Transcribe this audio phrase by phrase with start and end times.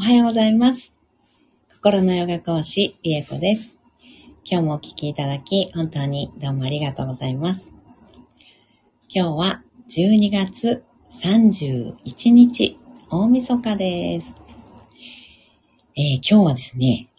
[0.00, 0.96] おはようございます。
[1.74, 3.76] 心のヨガ講師、りえこです。
[4.50, 7.74] 今日もお聞きいただき、本当にどうもありがとうございます。
[9.14, 12.78] 今日は12月31日、
[13.10, 14.38] 大晦日です。
[15.98, 17.10] えー今日はですね、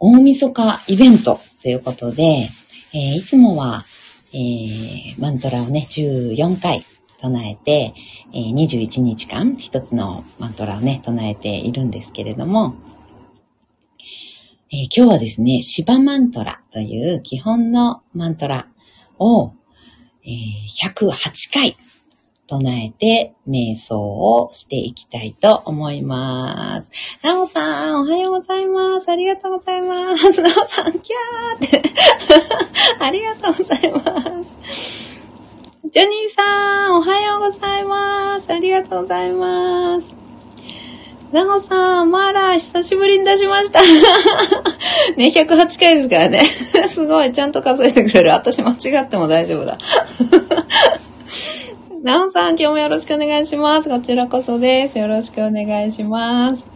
[0.00, 2.48] 大晦日イベントということで、
[2.94, 3.84] えーいつもは、
[4.32, 6.82] えーマントラをね、14回
[7.20, 7.94] 唱えて、
[8.32, 12.74] えー21日間一つのマントラをね、唱えているんですけれども、
[14.72, 18.68] えー今日はですね、シバマントラという基本のマントラ
[19.18, 19.52] を、
[20.24, 21.76] えー108回
[22.48, 26.92] 唱えて瞑想をしていきたいと思います。
[27.22, 29.10] なおさん、おはようございます。
[29.10, 30.40] ありがとうございます。
[30.40, 31.82] なおさん、キャーって。
[33.04, 35.17] ありがとうございます。
[35.84, 38.52] ジョニーさん、おはようございます。
[38.52, 40.16] ありがとうございます。
[41.32, 43.80] なおさん、マーラー、久しぶりに出しました。
[45.16, 46.42] ね、108回ですからね。
[46.88, 48.30] すごい、ちゃんと数えてくれる。
[48.32, 49.78] 私間違っても大丈夫だ。
[52.02, 53.88] なおさん、今日もよろしくお願いします。
[53.88, 54.98] こちらこそです。
[54.98, 56.68] よろしくお願いします。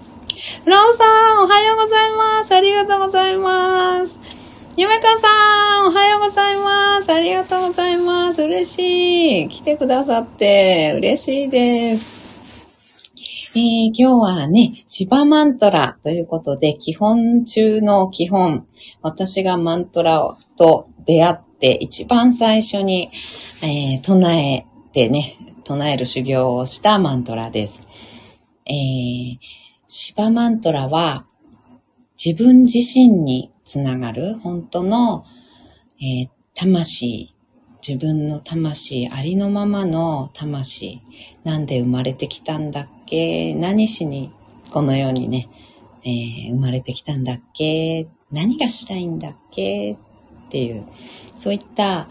[0.64, 1.04] なおさ
[1.40, 2.54] ん、おはようございます。
[2.54, 4.20] ありがとうございます。
[4.74, 7.12] ゆめかさん、おはようございます。
[7.12, 8.42] ありがとうございます。
[8.42, 9.48] 嬉しい。
[9.50, 13.52] 来てくださって嬉しいです。
[13.54, 18.66] えー今日はね、シバマントラということで、基本中の基本、
[19.02, 23.10] 私がマントラと出会って一番最初に、
[23.62, 24.64] えー唱え
[24.94, 27.82] てね、唱える修行をしたマントラです。
[28.64, 29.38] えー、
[29.86, 31.26] シバマントラは
[32.24, 35.24] 自分自身につながる本当の、
[36.00, 37.34] えー魂、
[37.86, 41.00] 自分の魂、ありのままの魂、
[41.44, 43.54] なんで生まれてきたんだっけ？
[43.54, 44.30] 何しに
[44.70, 45.48] この世にね、
[46.04, 48.06] えー生まれてきたんだっけ？
[48.30, 49.92] 何がしたいんだっけ？
[49.92, 49.96] っ
[50.50, 50.86] ていう、
[51.34, 52.08] そういった、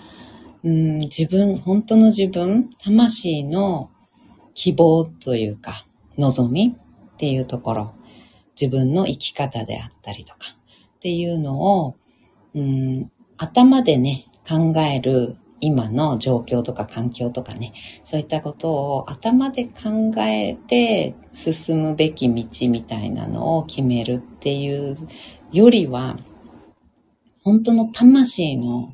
[0.63, 3.91] うん、自分、本当の自分、魂の
[4.53, 5.85] 希望というか、
[6.17, 7.93] 望みっていうところ、
[8.59, 10.55] 自分の生き方であったりとか、
[11.01, 11.95] っていうのを、
[12.53, 17.73] うん、頭でね、考える今の状況とか環境とかね、
[18.03, 24.95] そういったことを頭で考えて進むべき道みたいなのを決めるっていう
[25.51, 26.19] よりは、
[27.41, 28.93] 本当の魂の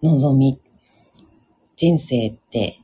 [0.00, 0.60] 望み、
[1.74, 2.78] 人生って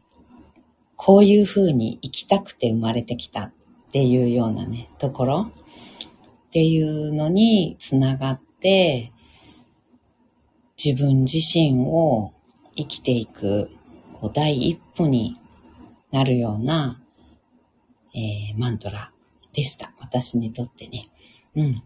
[0.97, 3.53] こういう風に生きたくて生まれてきたっ
[3.93, 5.53] ていうようなね、ところ。
[6.49, 9.13] っていうのにつながって、
[10.83, 12.33] 自分自身を
[12.75, 13.71] 生きていく
[14.33, 15.37] 第一歩に
[16.11, 17.01] なるような、
[18.15, 19.13] えーマントラ
[19.53, 19.93] でした。
[20.01, 21.09] 私にとってね。
[21.55, 21.83] うん。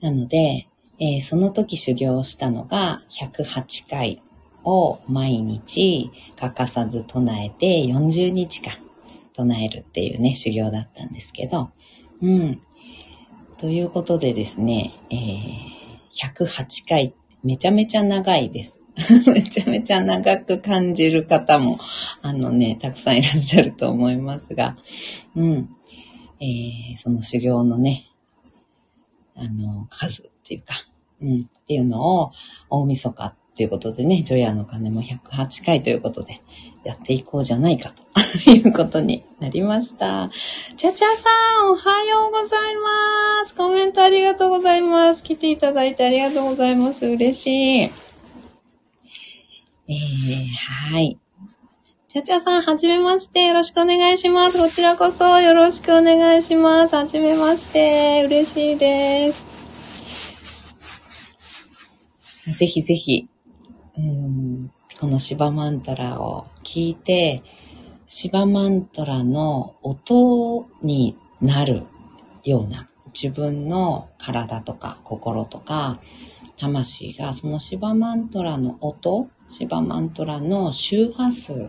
[0.00, 0.68] なので、
[1.00, 4.22] えーその時修行したのが108回
[4.62, 8.74] を毎日欠かさず唱えて40日間
[9.34, 11.70] 唱えるっていうね、修行だったんですけど、
[12.22, 12.60] うん。
[13.60, 18.86] ということでですね、えー108回、めちゃめちゃ長いです。
[19.30, 21.78] めちゃめちゃ長く感じる方も、
[22.22, 24.78] あのね、たくさんいらっしゃると思いますが、
[25.36, 25.68] うん。
[26.40, 28.06] えーその修行のね、
[29.36, 30.74] あの、数っていうか、
[31.20, 32.32] うん、っていうのを、
[32.70, 36.40] 大晦日っていうことでね、除夜の鐘も108回ということで、
[36.82, 38.02] やっていこうじゃないかと
[38.50, 40.30] いうことになりました。
[40.78, 41.28] ちゃちゃさ
[41.66, 43.54] ん、おはようございます。
[43.54, 45.22] コメントありがとうございます。
[45.22, 47.04] 来ていただいてありがとうございます。
[47.04, 47.82] 嬉しい。
[47.82, 50.46] えー、
[50.94, 51.18] はい。
[52.08, 53.42] ちゃちゃさん、はじめまして。
[53.42, 54.58] よろしくお願いします。
[54.58, 56.96] こちらこそよろしくお願いします。
[56.96, 58.22] はじめまして。
[58.24, 59.60] 嬉しいです。
[62.56, 63.28] ぜひぜひ、
[64.00, 67.42] うん、このシバマントラを聞いて、
[68.06, 71.84] シバマントラの音になる
[72.44, 76.00] ような自分の体とか心とか
[76.56, 81.68] 魂がそのシバマントラの音、シバマントラの周波数っ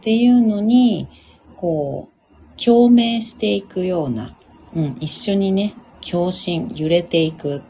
[0.00, 1.08] ていうのに
[1.56, 4.36] こう共鳴していくような、
[4.74, 7.60] うん、一緒にね、共振、揺れていくっ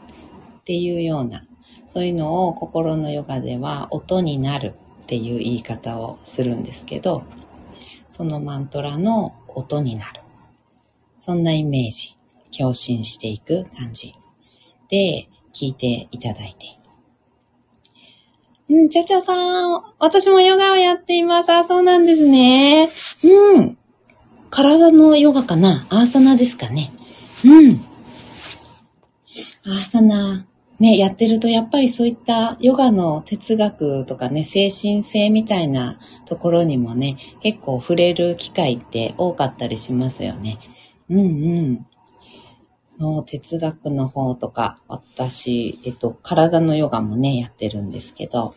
[0.63, 1.43] ていうような、
[1.91, 7.23] そういうのを心のヨガでは音になるっていう言い方をするんですけど、
[8.11, 10.21] そのマントラの音になる。
[11.19, 12.15] そんなイメージ、
[12.55, 14.13] 共振していく感じ
[14.87, 16.77] で聞いていただいて。
[18.69, 19.33] うん、ちゃちゃさ
[19.65, 21.51] ん、私もヨガをやっています。
[21.51, 22.87] あ、そうなんですね。
[23.23, 23.77] うん。
[24.51, 25.87] 体のヨガかな？
[25.89, 26.91] アーサナですかね。
[27.43, 27.79] うん。
[29.65, 30.45] アーサナ、
[30.79, 40.57] ね、やってるとやっぱりそういったヨガの哲学とかね、精神性みたいなところにもね、結構触れる機会って多かったりしますよね。
[41.09, 41.21] うんう
[41.61, 41.85] ん。
[42.87, 48.55] そう、哲学の方とか、私、えっと、体のヨガもね、やってるんですけど、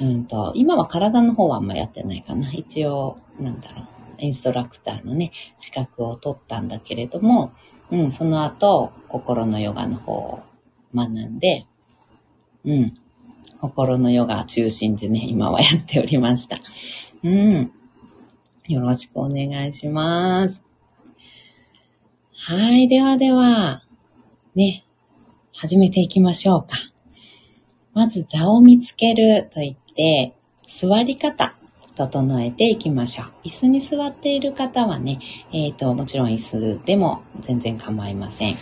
[0.00, 2.52] うんと、今は体の方はあんまやってないかな。
[2.52, 3.86] 一応、なんだろう、
[4.18, 7.52] インストラクターのね、資格を取ったんだけれども、
[7.90, 10.42] うん、その後、心のヨガの方を
[10.94, 11.66] 学んで、
[12.64, 12.98] うん、
[13.60, 16.58] 心のヨガ中心でね、今はやっておりました。
[17.22, 17.72] うん。
[18.68, 20.64] よろしくお願いします。
[22.32, 23.82] はい、ではでは、
[24.54, 24.84] ね、
[25.54, 26.76] 始めていきましょうか。
[27.94, 30.34] まず座を見つけると言って、
[30.66, 31.56] 座り方、
[31.96, 33.26] 整えていきましょう。
[33.44, 35.18] 椅子に座っている方はね、
[35.52, 38.54] えっ、ー、と、もちろん椅子でも全然構いません。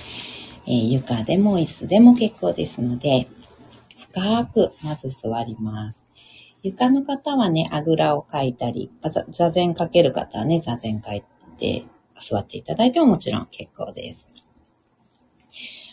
[0.67, 3.29] えー、床でも椅子でも結構ですので、
[4.13, 6.07] 深くまず座ります。
[6.63, 8.91] 床の方はね、あぐらをかいたり、
[9.29, 11.23] 座禅かける方はね、座禅かい
[11.59, 11.85] て
[12.21, 14.31] 座っていただいてももちろん結構です。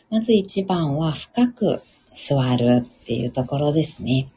[0.10, 1.82] まず一番は深く
[2.14, 4.30] 座るっていうところですね。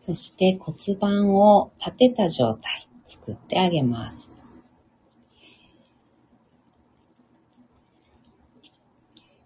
[0.00, 4.31] そして骨盤を立てた状態作ってあげます。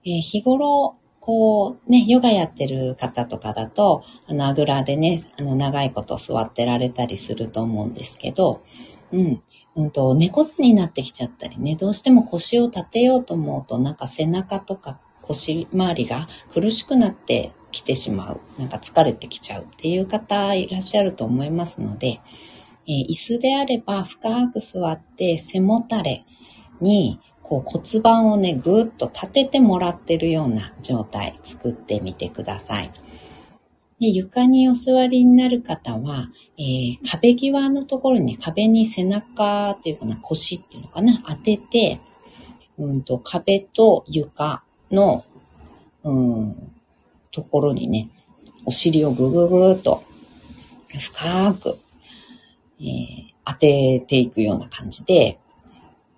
[0.06, 8.62] え、日頃、こうね、ヨガやってる方とかだと、あの、あぐらでね、あの、長いこと座ってられたりすると思うんですけど、
[9.12, 9.42] うん、
[9.74, 18.40] うんと、猫背になってきちゃったりね、どうしても腰を立てようと思うと、なんか背中とか腰周りが苦しくなってきてしまう。
[18.58, 22.20] なんか疲れてきちゃうっていう方いらっしゃると思いますので、
[22.86, 26.24] えー、椅子であれば深く座って背もたれ
[26.80, 32.92] にこう骨盤をね、ぐーっと立ててもらってるような状態作ってみてください。
[34.00, 36.28] で床にお座りになる方は、
[36.58, 42.00] えー、壁際のところに壁に背中っていうかな、腰っていうのかな、当てて、
[42.78, 45.24] うんと壁と床の、
[46.02, 46.72] うん、
[47.30, 48.10] ところにね、
[48.64, 50.02] お尻をぐぐぐーっと
[50.98, 51.78] 深く、
[52.80, 52.84] えー、
[53.44, 55.38] 当てていくような感じで、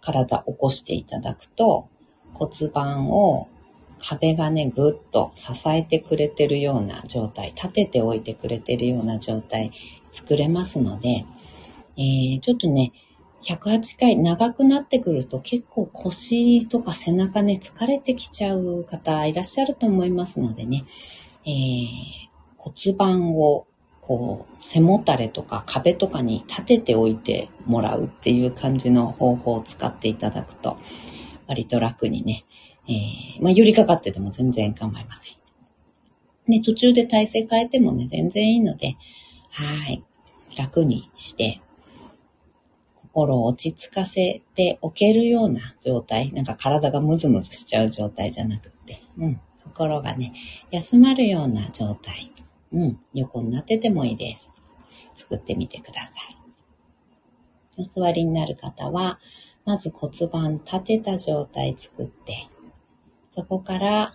[0.00, 1.88] 体起こしていただくと、
[2.34, 3.48] 骨盤を
[4.00, 9.72] 壁がね、ぐっと支えてくれてるような状態、立てておいてくれてるような状態
[10.10, 11.24] 作れますので、
[11.96, 12.92] えー、ちょっとね、
[13.42, 20.84] 108回長くなってくると結構腰とか背中ね、疲れてきちゃう方いらっしゃると思いますのでね、
[21.44, 21.90] えー、
[22.56, 23.66] 骨盤を
[24.08, 30.78] こう背もたれとか壁とかに立てておいてもらうっていう感じの方法を使っていただくと
[31.46, 32.44] 割と楽にね、
[32.88, 35.34] えー、まあ、寄りかかってても全然構いません。
[36.48, 38.96] で、途中で体勢変えてもね、全然いいので、
[39.50, 40.02] はい。
[40.56, 41.60] 楽にして
[42.94, 50.32] 心を落ち着かせておけるような状態、なんか体がムズムズしちゃう状態じゃなくて、うん、心がね、
[50.70, 52.32] 休まるような状態、
[52.72, 54.52] うん、横になっててもいいです。
[55.14, 56.36] 作ってみてください。
[57.78, 59.18] お座りになる方は、
[59.64, 62.48] まず骨盤立てた状態作って、
[63.30, 64.14] そこから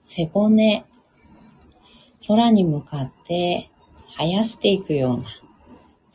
[0.00, 0.84] 背骨、
[2.26, 3.70] 空に向かって
[4.16, 5.24] 生やしていくような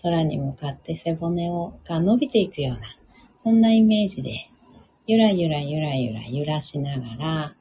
[0.01, 2.97] 空に向かって背骨をが伸びていくような、
[3.43, 4.49] そんなイメージで、
[5.07, 7.55] ゆらゆらゆらゆら揺らしながら、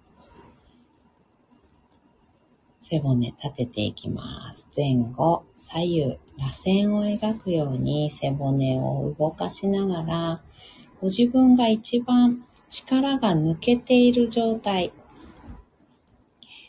[2.90, 4.70] 背骨立てていきます。
[4.74, 10.42] 前後、左右、螺旋を描くように背骨を動かしながら、
[11.02, 14.92] ご自分が一番力が抜けている状態、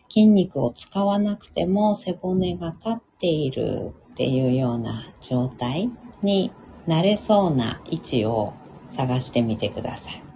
[0.09, 5.89] 筋肉を使わなくても背骨が立っているっていうような状態
[6.21, 6.51] に
[6.85, 8.53] なれそうな位置を
[8.89, 10.28] 探してみてください。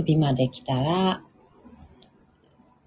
[0.00, 1.22] 首まで来たら、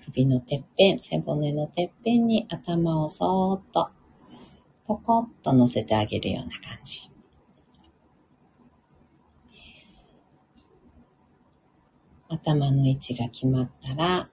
[0.06, 3.90] 首のてっぺん、背骨のてっぺんに頭をそーっと、
[4.88, 7.10] ポコッと乗せてあげるような感じ。
[12.30, 14.30] 頭の位置が決まったら、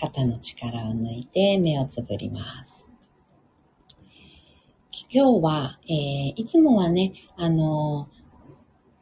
[0.00, 2.90] 肩の力を抜いて目をつぶります。
[5.12, 8.08] 今日は、えー、いつもはね、あの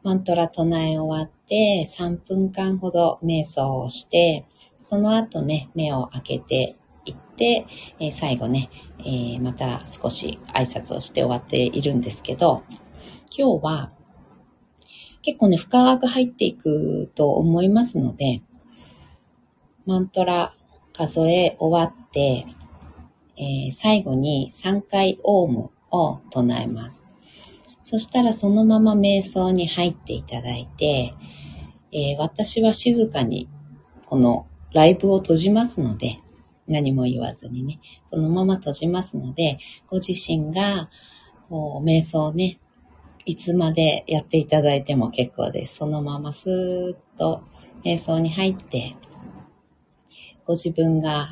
[0.05, 4.45] マントラ唱え終わって3分間ほど瞑想をして、
[4.77, 7.65] その後ね、目を開けていって、
[7.99, 8.69] えー、最後ね、
[8.99, 12.61] えー、また少し挨拶をして終わっているんですけど、
[13.35, 13.91] 今日は
[15.23, 18.43] 結構ね、深く入っていくと思いますので、
[19.87, 20.53] マントラ
[20.93, 22.45] 数え終わって、
[23.37, 27.07] えー、最後に3回オウムを唱えます。
[27.85, 31.13] そしたらそのまま瞑想に入っていただいて、
[31.93, 33.47] えー、私は静かに
[34.07, 36.17] このライブを閉じますので、
[36.67, 40.89] 何も言わずにね、そのまま閉じますので、ご自身が、
[41.47, 42.59] こう、瞑想ね、
[43.25, 45.75] いつまでやっていただいても結構です。
[45.75, 47.43] そのままスーッと
[47.83, 48.95] 瞑想に入って、
[50.45, 51.27] ご自分が、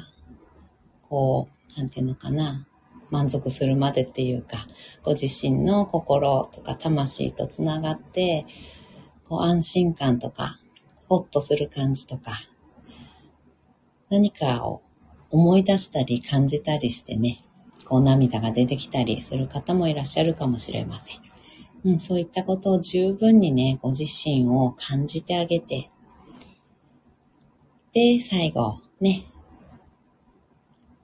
[1.09, 2.67] こう、なんていうのかな、
[3.13, 4.65] 満足するまでっていうか、
[5.03, 8.47] ご自身の心とか魂とつながって、
[9.29, 10.59] こう安心感とか、
[11.07, 12.41] ほっとする感じとか、
[14.09, 14.81] 何かを
[15.29, 17.37] 思い出したり感じたりしてね、
[17.85, 21.17] こう涙が出てきたりする方もいらっしゃるかもしれません。
[21.85, 25.91] うん、そういったことを十分にね、ご自身を感じてあげて、
[27.93, 29.25] で、最後、ね、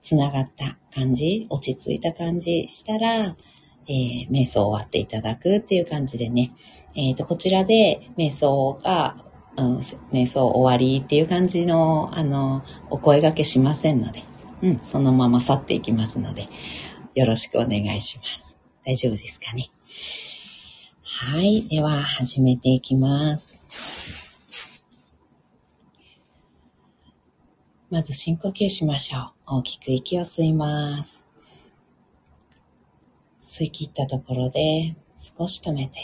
[0.09, 3.35] つながった感じ、落ち着いた感じしたら、
[3.87, 6.51] えー、瞑想終わっていただくっていう感じでね、
[6.95, 9.23] えっ、ー、と、こちらで瞑想が、
[9.55, 9.77] うん、
[10.11, 14.23] 瞑想終わりっていう感じの、あの、お声掛けしませんので、
[14.63, 16.47] うん、そのまま去っていきますので、
[17.13, 18.57] よろしくお願いします。
[18.83, 19.69] 大丈夫ですかね。
[21.03, 21.67] はい。
[21.67, 24.18] では、始めていきます。
[27.91, 29.58] まず深呼吸しましょう。
[29.58, 31.25] 大きく息を吸います。
[33.41, 36.00] 吸い切ったところで少し止めて、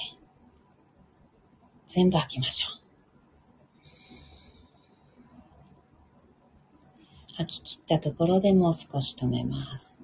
[1.86, 2.86] 全部吐きましょう。
[7.38, 9.96] 吐き切ったところでもう少し止めます。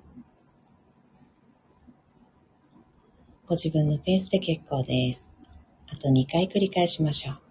[3.48, 5.34] ご自分のペースで結構です。
[5.92, 7.42] あと2回繰り返しましょう。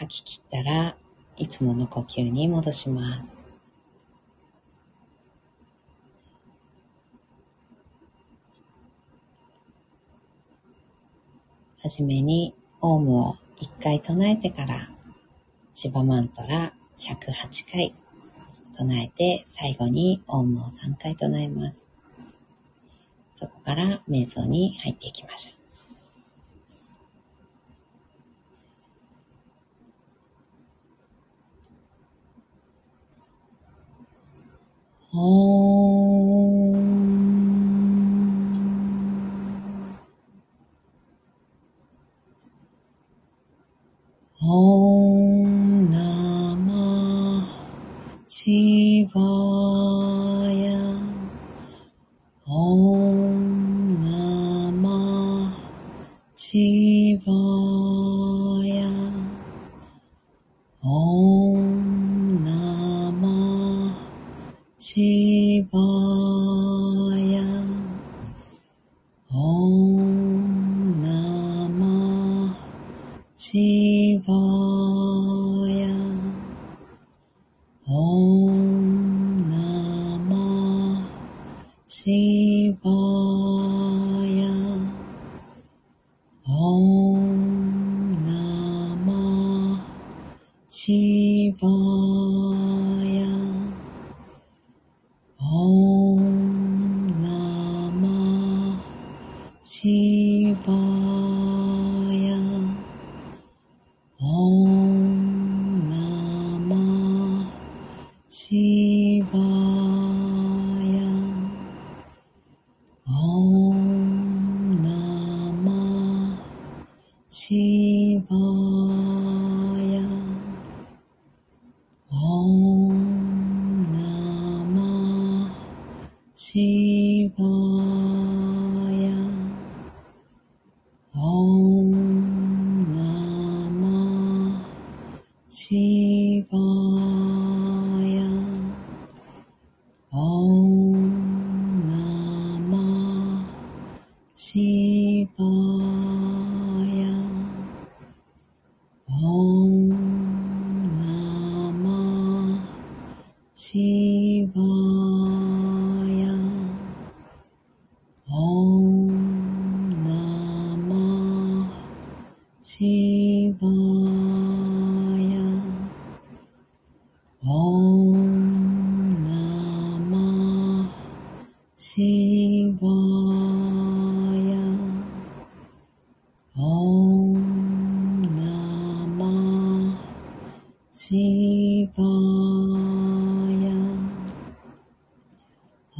[0.00, 0.96] 吐き切ったら
[1.36, 1.62] いつ
[2.24, 3.44] もの呼吸に戻します。
[11.82, 14.90] はじめにオウムを1回唱えてから
[15.72, 17.94] 千葉マントラ108回
[18.76, 21.88] 唱えて最後にオウムを3回唱えます。
[23.34, 25.59] そこから瞑想に入っていきましょう。
[35.12, 35.79] 希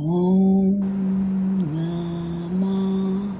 [0.03, 1.61] Om
[2.59, 3.37] 玛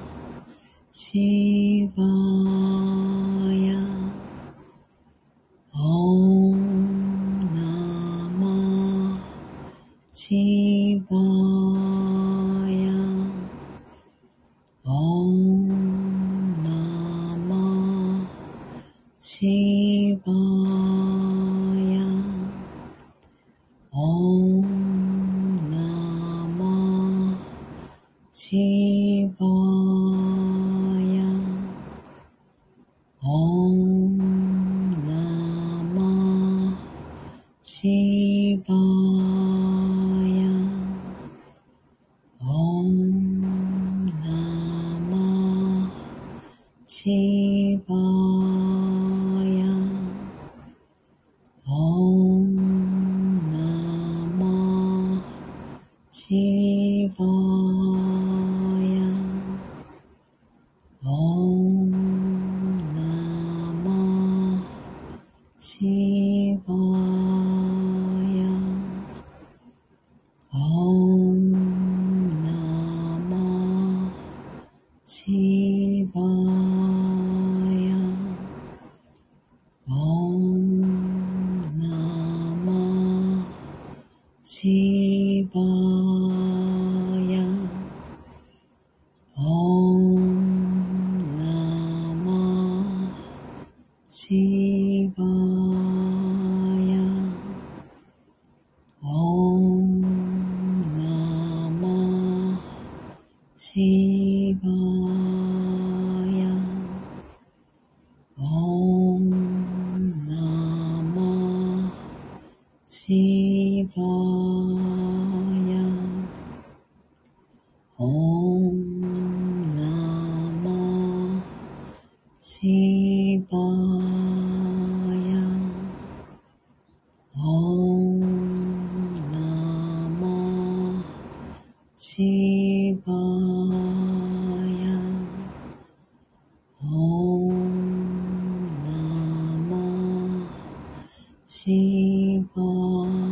[141.53, 143.30] 寂寞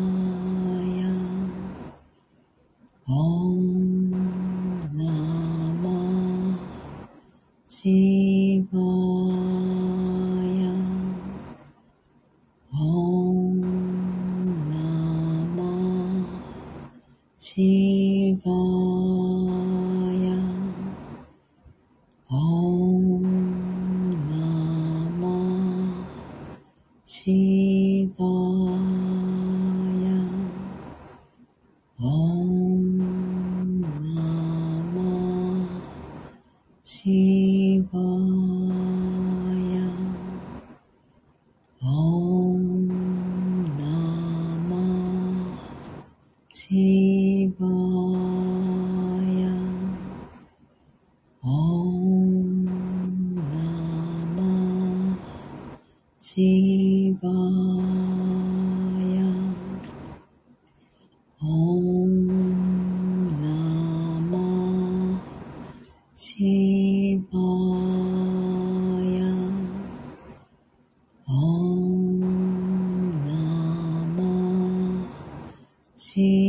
[76.10, 76.49] see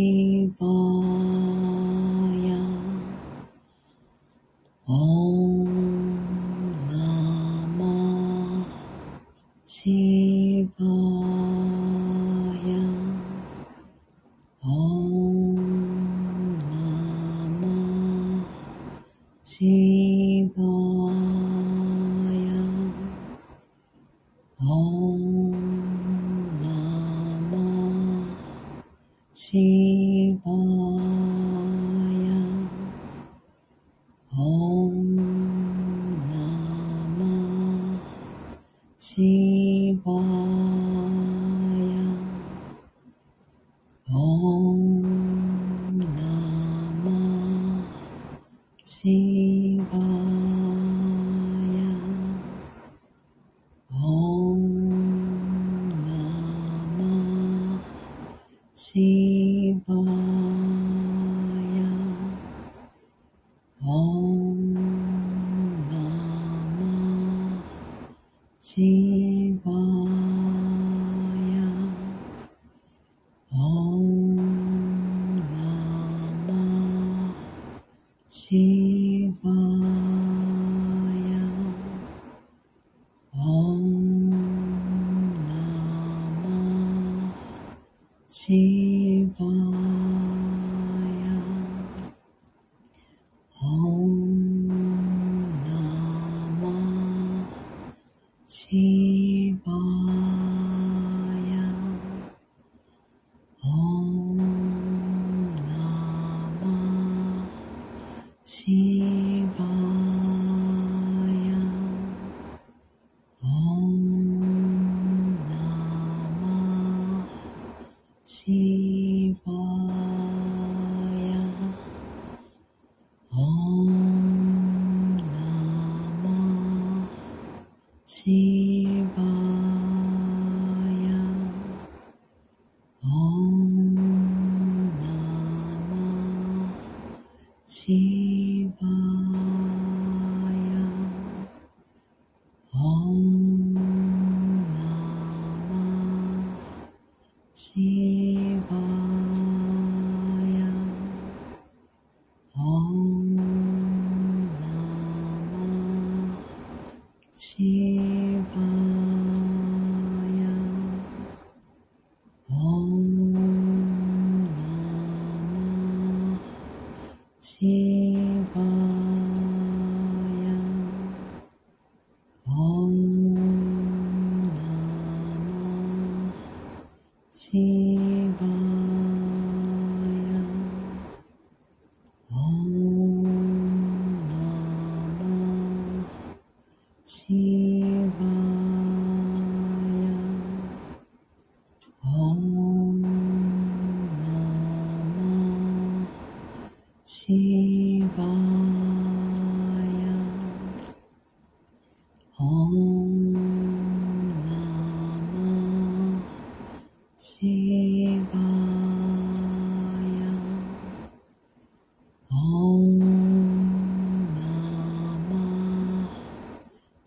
[68.61, 69.30] 记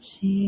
[0.03, 0.42] see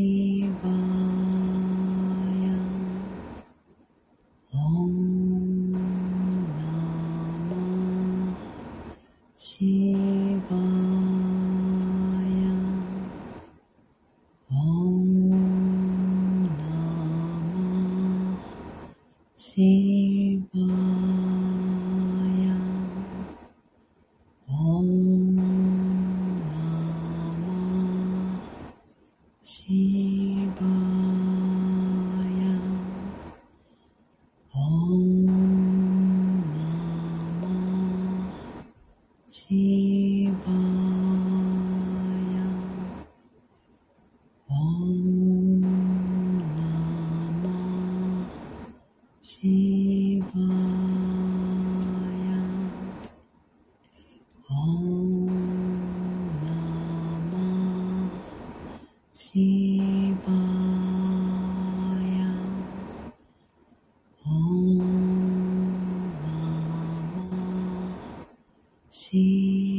[68.95, 69.74] 心。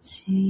[0.00, 0.47] 起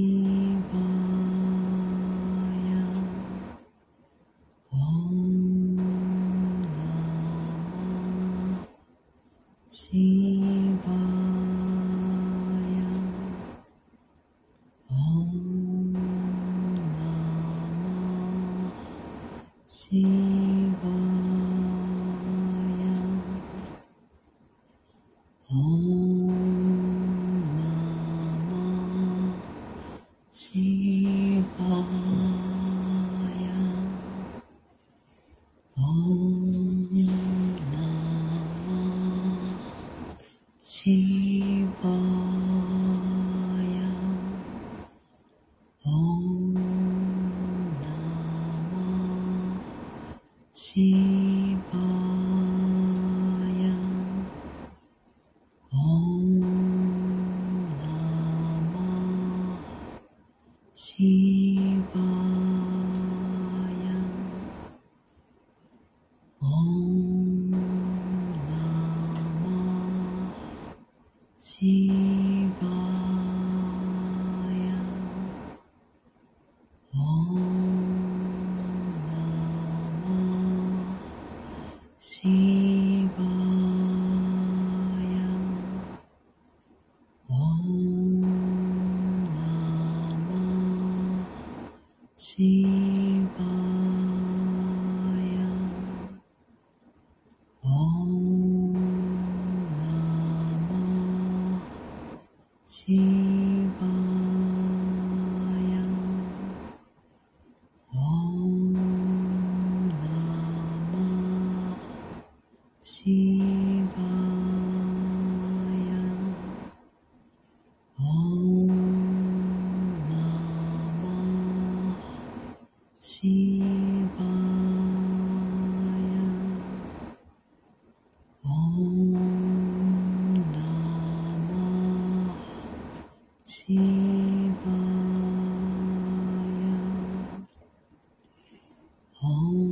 [139.21, 139.68] Oh.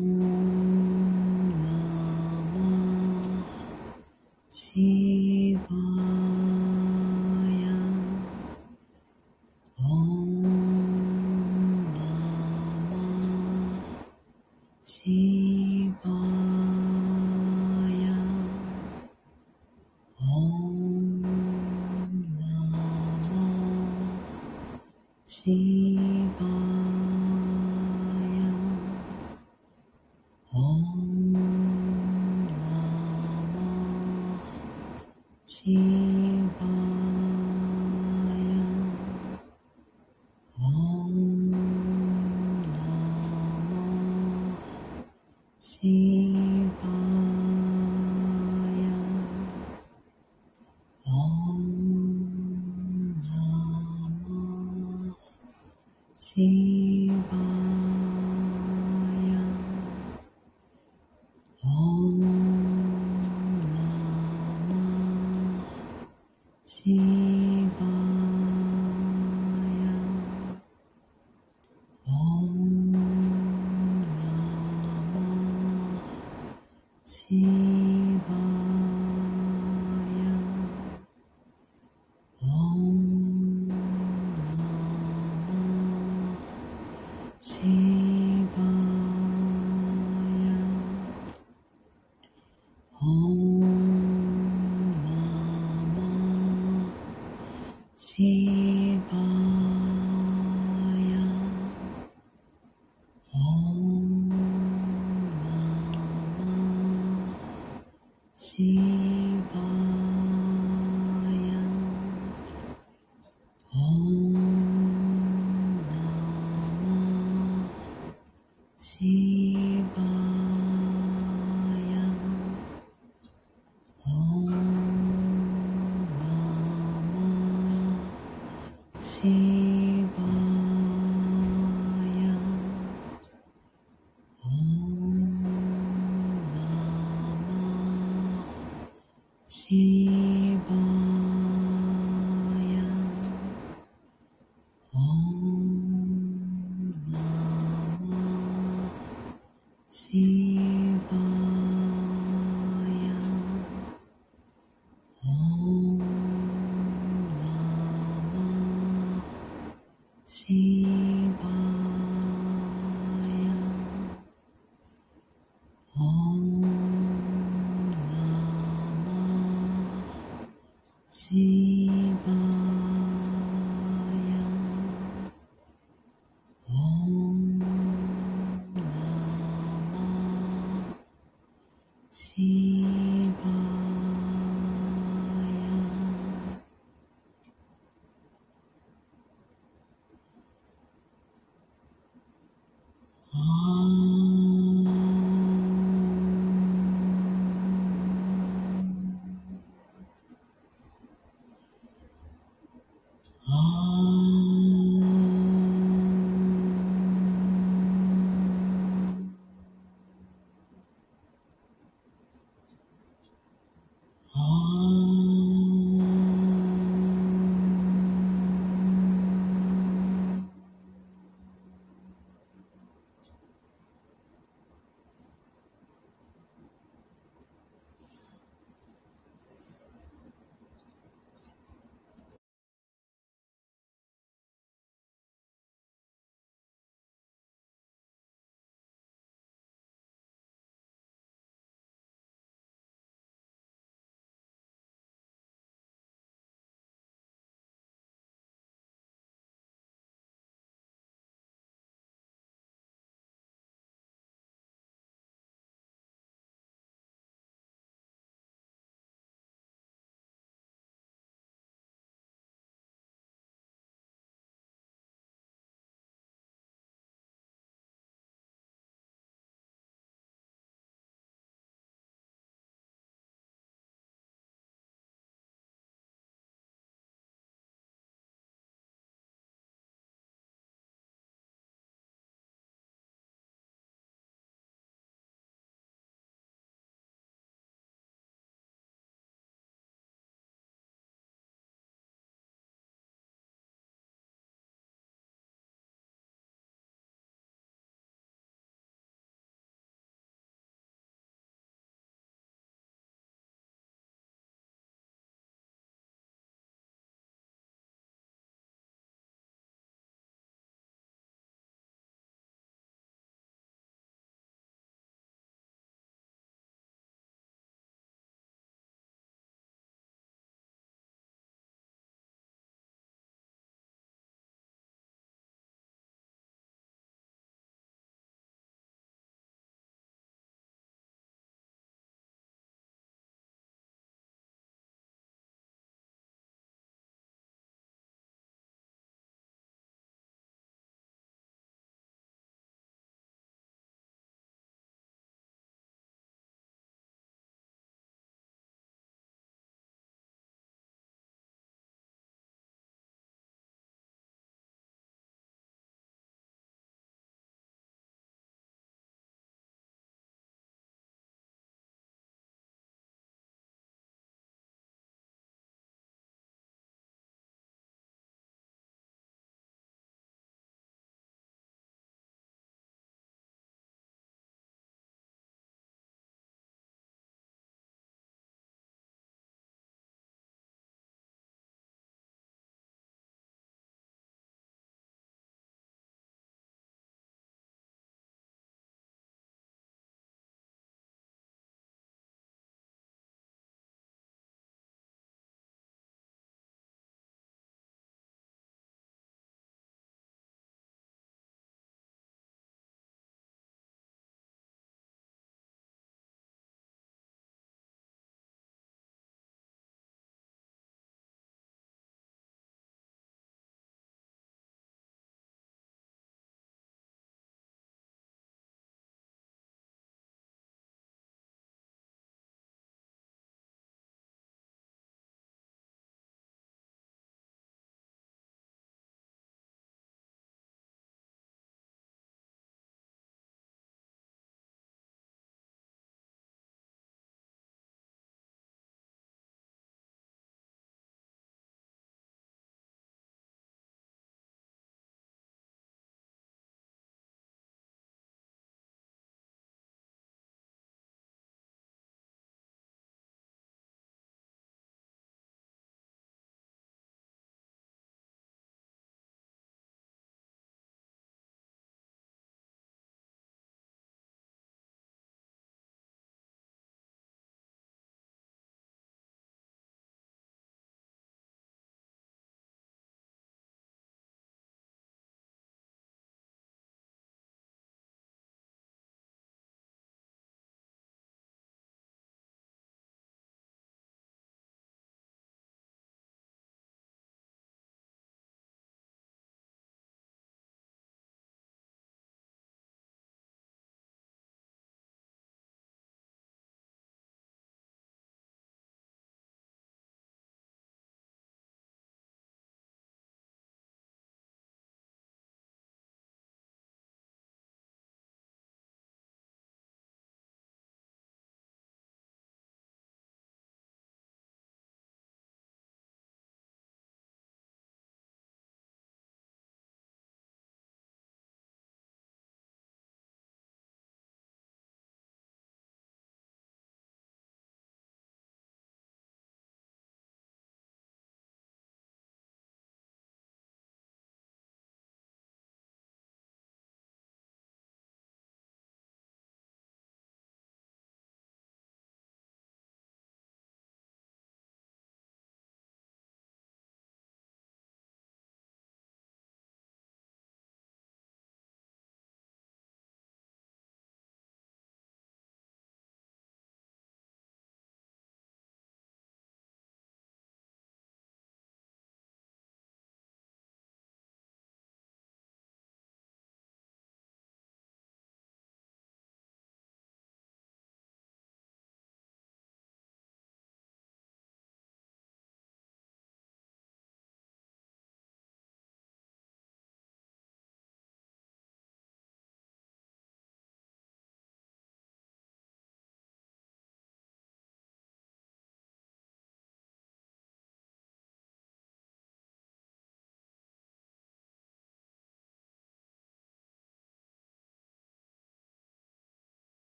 [149.98, 150.37] シ